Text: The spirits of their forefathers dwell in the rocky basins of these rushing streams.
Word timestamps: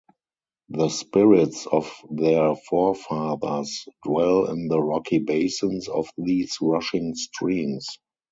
The 0.69 0.89
spirits 0.89 1.67
of 1.67 1.93
their 2.09 2.55
forefathers 2.55 3.87
dwell 4.03 4.45
in 4.49 4.67
the 4.67 4.81
rocky 4.81 5.19
basins 5.19 5.87
of 5.89 6.09
these 6.17 6.57
rushing 6.59 7.13
streams. 7.13 7.87